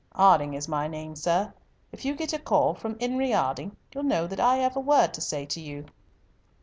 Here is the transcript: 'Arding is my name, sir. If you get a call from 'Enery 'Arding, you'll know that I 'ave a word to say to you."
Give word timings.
'Arding 0.15 0.55
is 0.55 0.67
my 0.67 0.87
name, 0.87 1.15
sir. 1.15 1.53
If 1.91 2.05
you 2.05 2.15
get 2.15 2.33
a 2.33 2.39
call 2.39 2.73
from 2.73 2.97
'Enery 2.99 3.35
'Arding, 3.35 3.75
you'll 3.93 4.03
know 4.03 4.25
that 4.25 4.39
I 4.39 4.65
'ave 4.65 4.73
a 4.75 4.81
word 4.81 5.13
to 5.13 5.21
say 5.21 5.45
to 5.45 5.61
you." 5.61 5.85